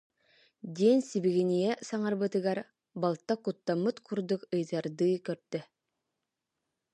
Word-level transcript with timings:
диэн 0.77 0.99
сибигинэйэ 1.09 1.71
саҥарбытыгар, 1.87 2.59
балта 3.01 3.33
куттаммыт 3.45 3.97
курдук 4.07 4.41
ыйытардыы 4.55 5.13
көрдө 5.27 5.59